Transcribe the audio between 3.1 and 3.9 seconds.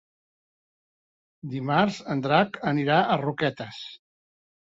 Roquetes.